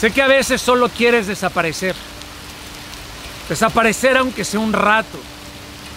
Sé 0.00 0.12
que 0.12 0.22
a 0.22 0.28
veces 0.28 0.62
solo 0.62 0.88
quieres 0.88 1.26
desaparecer. 1.26 1.96
Desaparecer 3.48 4.16
aunque 4.16 4.44
sea 4.44 4.60
un 4.60 4.72
rato, 4.72 5.18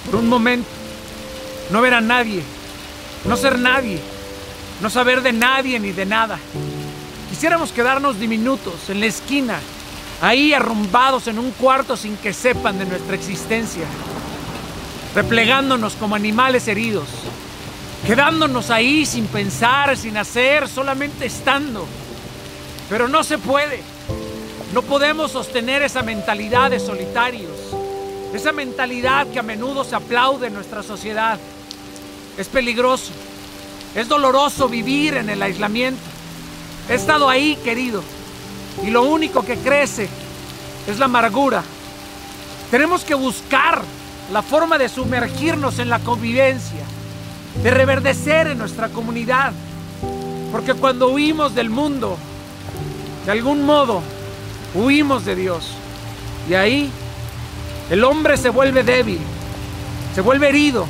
por 0.05 0.15
un 0.15 0.27
momento. 0.27 0.69
No 1.69 1.81
ver 1.81 1.93
a 1.93 2.01
nadie, 2.01 2.41
no 3.25 3.37
ser 3.37 3.59
nadie, 3.59 3.99
no 4.81 4.89
saber 4.89 5.21
de 5.21 5.33
nadie 5.33 5.79
ni 5.79 5.91
de 5.91 6.05
nada. 6.05 6.39
Quisiéramos 7.29 7.71
quedarnos 7.71 8.19
diminutos 8.19 8.89
en 8.89 8.99
la 8.99 9.05
esquina, 9.05 9.59
ahí 10.21 10.53
arrumbados 10.53 11.27
en 11.27 11.37
un 11.37 11.51
cuarto 11.51 11.95
sin 11.95 12.17
que 12.17 12.33
sepan 12.33 12.79
de 12.79 12.85
nuestra 12.85 13.15
existencia, 13.15 13.85
replegándonos 15.13 15.93
como 15.93 16.15
animales 16.15 16.67
heridos, 16.67 17.07
quedándonos 18.05 18.69
ahí 18.71 19.05
sin 19.05 19.27
pensar, 19.27 19.95
sin 19.95 20.17
hacer, 20.17 20.67
solamente 20.67 21.27
estando. 21.27 21.87
Pero 22.89 23.07
no 23.07 23.23
se 23.23 23.37
puede. 23.37 23.90
No 24.73 24.83
podemos 24.83 25.31
sostener 25.31 25.81
esa 25.83 26.01
mentalidad 26.01 26.71
de 26.71 26.79
solitarios, 26.79 27.51
esa 28.33 28.53
mentalidad 28.53 29.27
que 29.27 29.39
a 29.39 29.43
menudo 29.43 29.83
se 29.83 29.95
aplaude 29.95 30.47
en 30.47 30.53
nuestra 30.53 30.81
sociedad. 30.81 31.37
Es 32.37 32.47
peligroso, 32.47 33.11
es 33.95 34.07
doloroso 34.07 34.69
vivir 34.69 35.15
en 35.17 35.29
el 35.29 35.41
aislamiento. 35.41 36.01
He 36.89 36.93
estado 36.93 37.27
ahí, 37.27 37.57
querido, 37.57 38.01
y 38.81 38.91
lo 38.91 39.03
único 39.03 39.43
que 39.43 39.57
crece 39.57 40.07
es 40.87 40.99
la 40.99 41.05
amargura. 41.05 41.63
Tenemos 42.69 43.03
que 43.03 43.13
buscar 43.13 43.81
la 44.31 44.41
forma 44.41 44.77
de 44.77 44.87
sumergirnos 44.87 45.79
en 45.79 45.89
la 45.89 45.99
convivencia, 45.99 46.85
de 47.61 47.71
reverdecer 47.71 48.47
en 48.47 48.57
nuestra 48.57 48.87
comunidad, 48.87 49.51
porque 50.53 50.73
cuando 50.75 51.09
huimos 51.09 51.53
del 51.53 51.69
mundo, 51.69 52.17
de 53.25 53.31
algún 53.33 53.65
modo, 53.65 54.01
huimos 54.73 55.25
de 55.25 55.35
Dios. 55.35 55.71
Y 56.49 56.53
ahí 56.53 56.91
el 57.89 58.03
hombre 58.03 58.37
se 58.37 58.49
vuelve 58.49 58.83
débil, 58.83 59.19
se 60.15 60.21
vuelve 60.21 60.49
herido, 60.49 60.87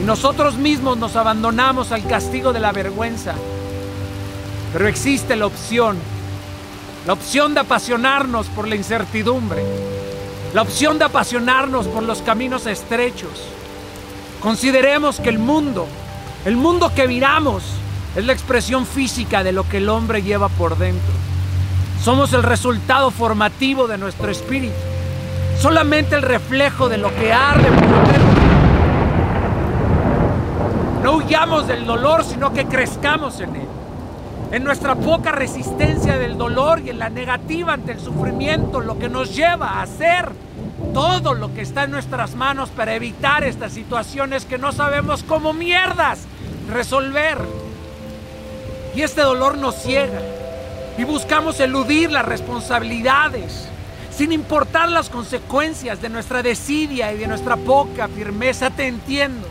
y 0.00 0.04
nosotros 0.04 0.56
mismos 0.56 0.96
nos 0.96 1.14
abandonamos 1.16 1.92
al 1.92 2.06
castigo 2.06 2.52
de 2.52 2.60
la 2.60 2.72
vergüenza. 2.72 3.34
Pero 4.72 4.88
existe 4.88 5.36
la 5.36 5.46
opción, 5.46 5.98
la 7.06 7.12
opción 7.12 7.54
de 7.54 7.60
apasionarnos 7.60 8.46
por 8.46 8.66
la 8.66 8.76
incertidumbre, 8.76 9.62
la 10.54 10.62
opción 10.62 10.98
de 10.98 11.04
apasionarnos 11.04 11.86
por 11.86 12.02
los 12.02 12.22
caminos 12.22 12.66
estrechos. 12.66 13.30
Consideremos 14.40 15.20
que 15.20 15.28
el 15.28 15.38
mundo, 15.38 15.86
el 16.46 16.56
mundo 16.56 16.92
que 16.94 17.06
miramos, 17.06 17.62
es 18.16 18.24
la 18.24 18.32
expresión 18.32 18.86
física 18.86 19.44
de 19.44 19.52
lo 19.52 19.68
que 19.68 19.76
el 19.76 19.88
hombre 19.88 20.22
lleva 20.22 20.48
por 20.48 20.78
dentro. 20.78 21.12
Somos 22.02 22.32
el 22.32 22.42
resultado 22.42 23.10
formativo 23.10 23.86
de 23.86 23.98
nuestro 23.98 24.30
espíritu, 24.30 24.74
solamente 25.58 26.14
el 26.14 26.22
reflejo 26.22 26.88
de 26.88 26.96
lo 26.96 27.14
que 27.14 27.30
arde 27.30 27.70
por 27.70 28.06
dentro. 28.06 28.40
No 31.02 31.16
huyamos 31.16 31.66
del 31.66 31.84
dolor, 31.84 32.24
sino 32.24 32.54
que 32.54 32.64
crezcamos 32.64 33.40
en 33.40 33.54
él. 33.54 33.68
En 34.50 34.64
nuestra 34.64 34.94
poca 34.94 35.30
resistencia 35.30 36.16
del 36.16 36.38
dolor 36.38 36.80
y 36.80 36.88
en 36.88 36.98
la 36.98 37.10
negativa 37.10 37.74
ante 37.74 37.92
el 37.92 38.00
sufrimiento, 38.00 38.80
lo 38.80 38.98
que 38.98 39.10
nos 39.10 39.36
lleva 39.36 39.68
a 39.68 39.82
hacer 39.82 40.32
todo 40.94 41.34
lo 41.34 41.52
que 41.52 41.60
está 41.60 41.84
en 41.84 41.90
nuestras 41.90 42.34
manos 42.34 42.70
para 42.70 42.94
evitar 42.94 43.44
estas 43.44 43.72
situaciones 43.72 44.46
que 44.46 44.56
no 44.56 44.72
sabemos 44.72 45.22
cómo 45.22 45.52
mierdas 45.52 46.20
resolver. 46.72 47.36
Y 48.94 49.02
este 49.02 49.20
dolor 49.20 49.58
nos 49.58 49.74
ciega 49.82 50.39
y 51.00 51.04
buscamos 51.04 51.58
eludir 51.60 52.12
las 52.12 52.26
responsabilidades 52.26 53.66
sin 54.14 54.32
importar 54.32 54.90
las 54.90 55.08
consecuencias 55.08 56.02
de 56.02 56.10
nuestra 56.10 56.42
desidia 56.42 57.10
y 57.14 57.16
de 57.16 57.26
nuestra 57.26 57.56
poca 57.56 58.06
firmeza. 58.06 58.68
Te 58.68 58.86
entiendo. 58.86 59.48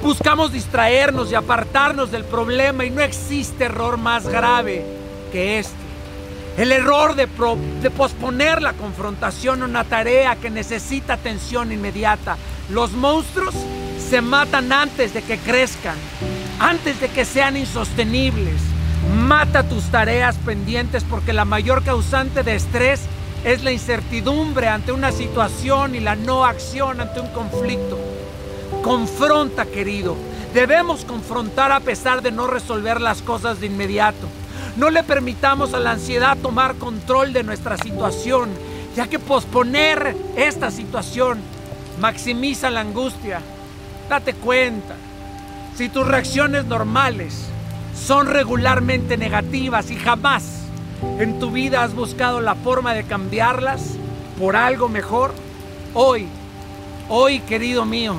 Buscamos 0.00 0.52
distraernos 0.52 1.32
y 1.32 1.34
apartarnos 1.34 2.12
del 2.12 2.24
problema 2.24 2.84
y 2.84 2.90
no 2.90 3.00
existe 3.00 3.64
error 3.64 3.96
más 3.96 4.28
grave 4.28 4.84
que 5.32 5.58
este. 5.58 5.74
El 6.56 6.70
error 6.70 7.16
de, 7.16 7.26
de 7.82 7.90
posponer 7.90 8.62
la 8.62 8.74
confrontación 8.74 9.62
a 9.62 9.64
una 9.64 9.82
tarea 9.82 10.36
que 10.36 10.50
necesita 10.50 11.14
atención 11.14 11.72
inmediata. 11.72 12.36
Los 12.68 12.92
monstruos 12.92 13.56
se 14.08 14.20
matan 14.20 14.72
antes 14.72 15.14
de 15.14 15.22
que 15.22 15.36
crezcan, 15.38 15.96
antes 16.60 17.00
de 17.00 17.08
que 17.08 17.24
sean 17.24 17.56
insostenibles. 17.56 18.69
Mata 19.08 19.62
tus 19.62 19.84
tareas 19.84 20.36
pendientes 20.36 21.04
porque 21.04 21.32
la 21.32 21.44
mayor 21.44 21.82
causante 21.82 22.42
de 22.42 22.54
estrés 22.54 23.00
es 23.44 23.64
la 23.64 23.72
incertidumbre 23.72 24.68
ante 24.68 24.92
una 24.92 25.10
situación 25.10 25.94
y 25.94 26.00
la 26.00 26.16
no 26.16 26.44
acción 26.44 27.00
ante 27.00 27.20
un 27.20 27.28
conflicto. 27.28 27.98
Confronta, 28.82 29.64
querido. 29.64 30.16
Debemos 30.52 31.04
confrontar 31.04 31.72
a 31.72 31.80
pesar 31.80 32.22
de 32.22 32.30
no 32.30 32.46
resolver 32.46 33.00
las 33.00 33.22
cosas 33.22 33.60
de 33.60 33.66
inmediato. 33.66 34.28
No 34.76 34.90
le 34.90 35.02
permitamos 35.02 35.72
a 35.74 35.80
la 35.80 35.92
ansiedad 35.92 36.36
tomar 36.36 36.74
control 36.74 37.32
de 37.32 37.42
nuestra 37.42 37.78
situación, 37.78 38.50
ya 38.94 39.06
que 39.06 39.18
posponer 39.18 40.14
esta 40.36 40.70
situación 40.70 41.38
maximiza 42.00 42.70
la 42.70 42.80
angustia. 42.80 43.40
Date 44.08 44.34
cuenta, 44.34 44.94
si 45.76 45.88
tus 45.88 46.06
reacciones 46.06 46.66
normales 46.66 47.46
son 48.00 48.26
regularmente 48.26 49.16
negativas 49.16 49.90
y 49.90 49.96
jamás 49.96 50.62
en 51.18 51.38
tu 51.38 51.50
vida 51.50 51.82
has 51.82 51.94
buscado 51.94 52.40
la 52.40 52.54
forma 52.54 52.94
de 52.94 53.04
cambiarlas 53.04 53.96
por 54.38 54.56
algo 54.56 54.88
mejor, 54.88 55.32
hoy, 55.94 56.26
hoy 57.08 57.40
querido 57.40 57.84
mío, 57.84 58.16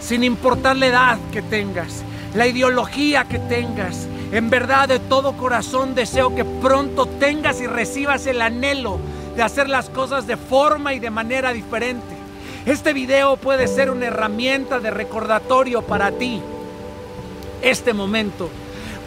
sin 0.00 0.22
importar 0.22 0.76
la 0.76 0.86
edad 0.86 1.18
que 1.32 1.42
tengas, 1.42 2.02
la 2.34 2.46
ideología 2.46 3.24
que 3.24 3.38
tengas. 3.38 4.06
En 4.30 4.50
verdad 4.50 4.88
de 4.88 4.98
todo 4.98 5.36
corazón 5.36 5.94
deseo 5.94 6.34
que 6.34 6.44
pronto 6.44 7.06
tengas 7.06 7.60
y 7.60 7.66
recibas 7.66 8.26
el 8.26 8.40
anhelo 8.40 8.98
de 9.34 9.42
hacer 9.42 9.68
las 9.68 9.88
cosas 9.90 10.26
de 10.26 10.36
forma 10.36 10.94
y 10.94 11.00
de 11.00 11.10
manera 11.10 11.52
diferente. 11.52 12.16
Este 12.66 12.92
video 12.92 13.36
puede 13.36 13.66
ser 13.66 13.90
una 13.90 14.06
herramienta 14.06 14.78
de 14.78 14.90
recordatorio 14.90 15.82
para 15.82 16.12
ti. 16.12 16.40
Este 17.62 17.92
momento 17.92 18.50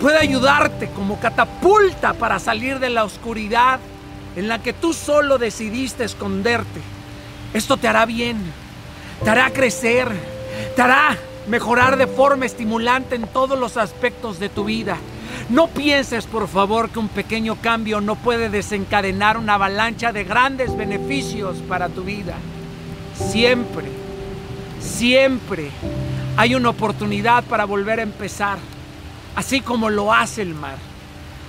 puede 0.01 0.17
ayudarte 0.17 0.89
como 0.89 1.19
catapulta 1.19 2.13
para 2.13 2.39
salir 2.39 2.79
de 2.79 2.89
la 2.89 3.03
oscuridad 3.03 3.79
en 4.35 4.47
la 4.47 4.59
que 4.59 4.73
tú 4.73 4.93
solo 4.93 5.37
decidiste 5.37 6.03
esconderte. 6.03 6.81
Esto 7.53 7.77
te 7.77 7.87
hará 7.87 8.07
bien, 8.07 8.37
te 9.23 9.29
hará 9.29 9.51
crecer, 9.51 10.09
te 10.75 10.81
hará 10.81 11.17
mejorar 11.47 11.97
de 11.97 12.07
forma 12.07 12.47
estimulante 12.47 13.15
en 13.15 13.27
todos 13.27 13.59
los 13.59 13.77
aspectos 13.77 14.39
de 14.39 14.49
tu 14.49 14.63
vida. 14.63 14.97
No 15.49 15.67
pienses, 15.67 16.25
por 16.25 16.47
favor, 16.47 16.89
que 16.89 16.99
un 16.99 17.09
pequeño 17.09 17.57
cambio 17.61 18.01
no 18.01 18.15
puede 18.15 18.49
desencadenar 18.49 19.37
una 19.37 19.53
avalancha 19.55 20.11
de 20.11 20.23
grandes 20.23 20.75
beneficios 20.75 21.57
para 21.67 21.89
tu 21.89 22.03
vida. 22.03 22.35
Siempre, 23.13 23.85
siempre 24.79 25.69
hay 26.37 26.55
una 26.55 26.69
oportunidad 26.69 27.43
para 27.43 27.65
volver 27.65 27.99
a 27.99 28.03
empezar, 28.03 28.57
así 29.35 29.61
como 29.61 29.89
lo 29.89 30.13
hace 30.13 30.41
el 30.41 30.55
mar. 30.55 30.77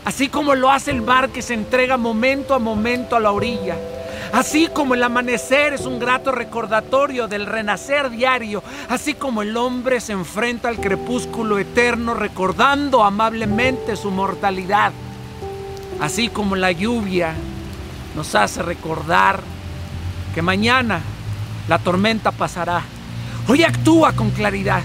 Así 0.04 0.28
como 0.28 0.54
lo 0.54 0.70
hace 0.70 0.90
el 0.90 1.02
mar 1.02 1.30
que 1.30 1.42
se 1.42 1.54
entrega 1.54 1.96
momento 1.96 2.54
a 2.54 2.58
momento 2.58 3.14
a 3.14 3.20
la 3.20 3.30
orilla 3.30 3.76
Así 4.32 4.68
como 4.72 4.94
el 4.94 5.02
amanecer 5.02 5.74
es 5.74 5.84
un 5.84 5.98
grato 5.98 6.32
recordatorio 6.32 7.28
del 7.28 7.44
renacer 7.44 8.08
diario, 8.08 8.62
así 8.88 9.12
como 9.12 9.42
el 9.42 9.54
hombre 9.58 10.00
se 10.00 10.12
enfrenta 10.12 10.68
al 10.68 10.80
crepúsculo 10.80 11.58
eterno 11.58 12.14
recordando 12.14 13.04
amablemente 13.04 13.94
su 13.94 14.10
mortalidad, 14.10 14.90
así 16.00 16.30
como 16.30 16.56
la 16.56 16.72
lluvia 16.72 17.34
nos 18.16 18.34
hace 18.34 18.62
recordar 18.62 19.40
que 20.34 20.40
mañana 20.40 21.02
la 21.68 21.78
tormenta 21.78 22.32
pasará. 22.32 22.82
Hoy 23.48 23.64
actúa 23.64 24.14
con 24.14 24.30
claridad, 24.30 24.82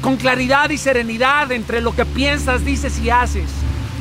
con 0.00 0.16
claridad 0.16 0.70
y 0.70 0.78
serenidad 0.78 1.50
entre 1.52 1.80
lo 1.80 1.94
que 1.94 2.06
piensas, 2.06 2.64
dices 2.64 2.98
y 3.00 3.10
haces. 3.10 3.50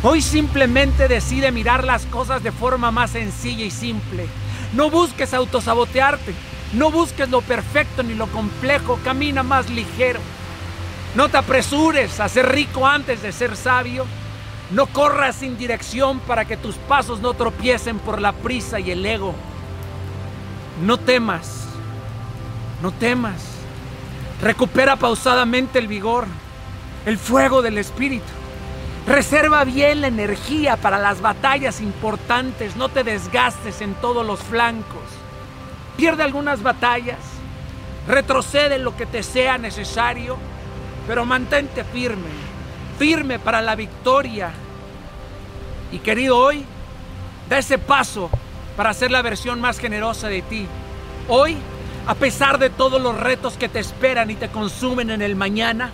Hoy 0.03 0.21
simplemente 0.21 1.07
decide 1.07 1.51
mirar 1.51 1.83
las 1.83 2.05
cosas 2.05 2.43
de 2.43 2.51
forma 2.51 2.91
más 2.91 3.11
sencilla 3.11 3.65
y 3.65 3.71
simple. 3.71 4.27
No 4.73 4.89
busques 4.91 5.33
autosabotearte. 5.33 6.33
No 6.73 6.91
busques 6.91 7.29
lo 7.29 7.41
perfecto 7.41 8.03
ni 8.03 8.13
lo 8.13 8.27
complejo. 8.27 8.99
Camina 9.03 9.41
más 9.41 9.69
ligero. 9.69 10.19
No 11.15 11.29
te 11.29 11.37
apresures 11.37 12.19
a 12.19 12.29
ser 12.29 12.51
rico 12.51 12.85
antes 12.85 13.23
de 13.23 13.31
ser 13.31 13.55
sabio. 13.55 14.05
No 14.69 14.85
corras 14.85 15.37
sin 15.37 15.57
dirección 15.57 16.19
para 16.19 16.45
que 16.45 16.57
tus 16.57 16.75
pasos 16.75 17.19
no 17.19 17.33
tropiecen 17.33 17.97
por 17.97 18.21
la 18.21 18.33
prisa 18.33 18.79
y 18.79 18.91
el 18.91 19.05
ego. 19.05 19.33
No 20.85 20.97
temas. 20.97 21.67
No 22.83 22.91
temas. 22.91 23.56
Recupera 24.41 24.95
pausadamente 24.97 25.79
el 25.79 25.87
vigor, 25.87 26.27
el 27.05 27.17
fuego 27.17 27.61
del 27.61 27.77
espíritu. 27.77 28.25
Reserva 29.07 29.63
bien 29.63 30.01
la 30.01 30.07
energía 30.07 30.77
para 30.77 30.99
las 30.99 31.21
batallas 31.21 31.81
importantes, 31.81 32.75
no 32.75 32.89
te 32.89 33.03
desgastes 33.03 33.81
en 33.81 33.93
todos 33.95 34.25
los 34.25 34.41
flancos. 34.41 35.01
Pierde 35.95 36.23
algunas 36.23 36.61
batallas, 36.61 37.17
retrocede 38.07 38.77
lo 38.77 38.95
que 38.95 39.05
te 39.05 39.23
sea 39.23 39.57
necesario, 39.57 40.37
pero 41.07 41.25
mantente 41.25 41.83
firme, 41.85 42.29
firme 42.99 43.39
para 43.39 43.61
la 43.61 43.75
victoria. 43.75 44.51
Y 45.91 45.99
querido, 45.99 46.37
hoy 46.37 46.65
da 47.49 47.57
ese 47.57 47.77
paso 47.77 48.29
para 48.75 48.93
ser 48.93 49.09
la 49.09 49.21
versión 49.21 49.61
más 49.61 49.79
generosa 49.79 50.27
de 50.27 50.41
ti. 50.41 50.67
Hoy, 51.29 51.57
a 52.07 52.15
pesar 52.15 52.57
de 52.57 52.69
todos 52.69 53.01
los 53.01 53.19
retos 53.19 53.57
que 53.57 53.69
te 53.69 53.79
esperan 53.79 54.31
y 54.31 54.35
te 54.35 54.49
consumen 54.49 55.09
en 55.09 55.21
el 55.21 55.35
mañana, 55.35 55.91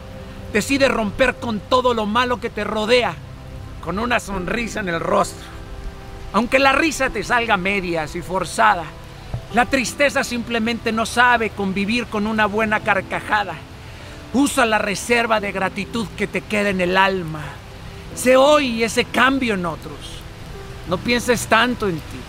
Decide 0.54 0.88
romper 0.88 1.34
con 1.38 1.60
todo 1.62 1.96
lo 1.96 2.06
malo 2.06 2.40
que 2.40 2.52
te 2.52 2.64
rodea, 2.64 3.16
con 3.84 3.98
una 3.98 4.20
sonrisa 4.20 4.82
en 4.82 4.90
el 4.90 5.00
rostro. 5.00 5.48
Aunque 6.32 6.60
la 6.60 6.74
risa 6.74 7.10
te 7.10 7.24
salga 7.24 7.58
medias 7.58 8.16
y 8.16 8.22
forzada, 8.22 8.84
la 9.56 9.66
tristeza 9.66 10.24
simplemente 10.24 10.92
no 10.92 11.08
sabe 11.08 11.50
convivir 11.50 12.06
con 12.06 12.28
una 12.28 12.46
buena 12.46 12.82
carcajada. 12.82 13.56
Usa 14.32 14.68
la 14.68 14.78
reserva 14.78 15.40
de 15.40 15.52
gratitud 15.52 16.08
que 16.16 16.28
te 16.28 16.42
queda 16.42 16.70
en 16.70 16.82
el 16.82 16.98
alma. 16.98 17.42
Sé 18.14 18.38
hoy 18.38 18.84
ese 18.84 19.06
cambio 19.06 19.56
en 19.56 19.66
otros. 19.66 20.22
No 20.88 21.00
pienses 21.00 21.48
tanto 21.48 21.88
en 21.88 21.96
ti. 21.96 22.20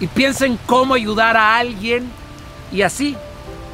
Y 0.00 0.06
piensa 0.06 0.46
en 0.46 0.56
cómo 0.64 0.94
ayudar 0.94 1.36
a 1.36 1.58
alguien 1.58 2.10
y 2.72 2.82
así 2.82 3.16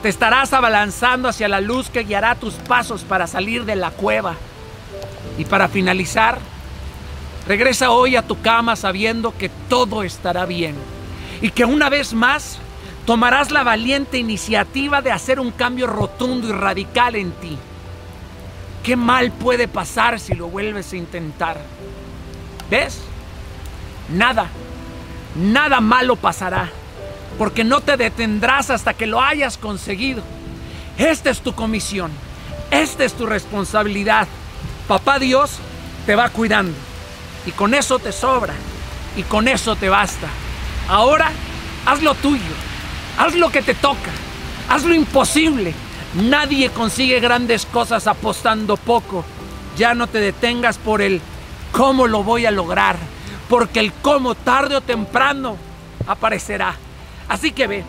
te 0.03 0.09
estarás 0.09 0.53
abalanzando 0.53 1.29
hacia 1.29 1.49
la 1.49 1.61
luz 1.61 1.91
que 1.91 2.05
guiará 2.05 2.35
tus 2.35 2.55
pasos 2.55 3.03
para 3.03 3.27
salir 3.27 3.65
de 3.65 3.77
la 3.77 3.91
cueva. 3.91 4.37
Y 5.39 5.45
para 5.45 5.69
finalizar, 5.69 6.39
regresa 7.47 7.91
hoy 7.91 8.17
a 8.17 8.23
tu 8.23 8.41
cama 8.41 8.77
sabiendo 8.77 9.37
que 9.37 9.49
todo 9.69 10.03
estará 10.03 10.47
bien 10.47 10.77
y 11.41 11.51
que 11.51 11.65
una 11.65 11.89
vez 11.89 12.15
más 12.15 12.59
tomarás 13.05 13.51
la 13.51 13.63
valiente 13.63 14.19
iniciativa 14.19 15.03
de 15.03 15.13
hacer 15.13 15.41
un 15.41 15.51
cambio 15.51 15.87
rotundo 15.87 16.49
y 16.49 16.53
radical 16.53 17.17
en 17.17 17.33
ti. 17.33 17.59
¿Qué 18.83 18.97
mal 18.97 19.33
puede 19.33 19.69
pasar 19.69 20.21
si 20.21 20.35
lo 20.35 20.49
vuelves 20.49 20.93
a 20.93 20.97
intentar? 20.97 21.61
¿Ves? 22.71 23.01
Nada, 24.09 24.47
nada 25.35 25.81
malo 25.81 26.17
pasará 26.17 26.71
porque 27.39 27.65
no 27.65 27.81
te 27.81 27.97
detendrás 27.97 28.71
hasta 28.71 28.95
que 28.95 29.07
lo 29.07 29.21
hayas 29.21 29.59
conseguido. 29.59 30.23
Esta 30.99 31.31
es 31.31 31.41
tu 31.41 31.55
comisión, 31.55 32.11
esta 32.71 33.05
es 33.05 33.13
tu 33.15 33.27
responsabilidad. 33.27 34.27
Papá 34.89 35.19
Dios 35.19 35.59
te 36.07 36.15
va 36.15 36.31
cuidando 36.31 36.77
y 37.47 37.51
con 37.53 37.75
eso 37.75 37.99
te 37.99 38.13
sobra 38.13 38.55
y 39.17 39.23
con 39.23 39.49
eso 39.49 39.77
te 39.77 39.89
basta. 39.89 40.29
Ahora 40.89 41.31
haz 41.85 42.03
lo 42.03 42.15
tuyo, 42.15 42.43
haz 43.19 43.35
lo 43.35 43.51
que 43.51 43.63
te 43.63 43.75
toca, 43.75 44.11
haz 44.69 44.85
lo 44.85 44.95
imposible. 44.95 45.75
Nadie 46.15 46.71
consigue 46.71 47.21
grandes 47.21 47.67
cosas 47.67 48.07
apostando 48.07 48.77
poco. 48.77 49.25
Ya 49.77 49.95
no 49.95 50.07
te 50.07 50.19
detengas 50.19 50.79
por 50.79 51.03
el 51.03 51.21
cómo 51.73 52.07
lo 52.07 52.23
voy 52.23 52.47
a 52.47 52.51
lograr, 52.51 52.97
porque 53.51 53.81
el 53.81 53.93
cómo 53.93 54.35
tarde 54.35 54.77
o 54.77 54.81
temprano 54.81 55.57
aparecerá. 56.07 56.75
Así 57.29 57.53
que 57.53 57.67
ve, 57.67 57.85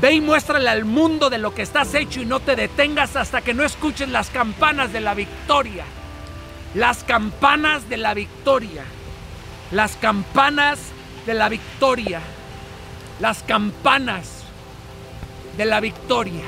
ve 0.00 0.12
y 0.12 0.20
muéstrale 0.20 0.68
al 0.68 0.84
mundo 0.84 1.30
de 1.30 1.38
lo 1.38 1.54
que 1.54 1.62
estás 1.62 1.94
hecho 1.94 2.20
y 2.20 2.26
no 2.26 2.40
te 2.40 2.56
detengas 2.56 3.16
hasta 3.16 3.42
que 3.42 3.54
no 3.54 3.64
escuches 3.64 4.08
las 4.08 4.30
campanas 4.30 4.92
de 4.92 5.00
la 5.00 5.14
victoria. 5.14 5.84
Las 6.74 7.04
campanas 7.04 7.88
de 7.88 7.96
la 7.96 8.14
victoria. 8.14 8.84
Las 9.70 9.96
campanas 9.96 10.78
de 11.24 11.34
la 11.34 11.48
victoria. 11.48 12.20
Las 13.20 13.42
campanas 13.42 14.44
de 15.56 15.64
la 15.64 15.80
victoria. 15.80 16.44